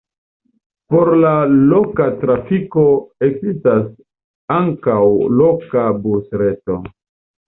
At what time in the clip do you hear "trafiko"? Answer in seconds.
2.23-2.85